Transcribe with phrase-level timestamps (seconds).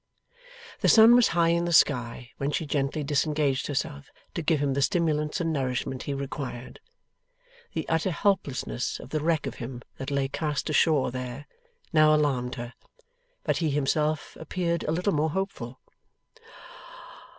[0.79, 4.73] The sun was high in the sky, when she gently disengaged herself to give him
[4.73, 6.79] the stimulants and nourishment he required.
[7.73, 11.45] The utter helplessness of the wreck of him that lay cast ashore there,
[11.93, 12.73] now alarmed her,
[13.43, 15.79] but he himself appeared a little more hopeful.